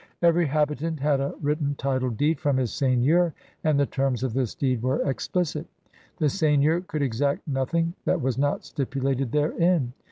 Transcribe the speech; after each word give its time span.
Every 0.23 0.47
habitant 0.47 0.99
had 1.01 1.19
a 1.19 1.35
written 1.43 1.75
title 1.75 2.09
deed 2.09 2.39
from 2.39 2.57
his 2.57 2.73
seigneur 2.73 3.35
and 3.63 3.79
the 3.79 3.85
terms 3.85 4.23
of 4.23 4.33
this 4.33 4.55
deed 4.55 4.81
were 4.81 5.07
explicit. 5.07 5.67
The 6.17 6.27
seigneur 6.27 6.81
could 6.81 7.03
exact 7.03 7.47
nothing 7.47 7.93
that 8.05 8.19
was 8.19 8.39
not 8.39 8.65
stipulated 8.65 9.31
therein. 9.31 9.93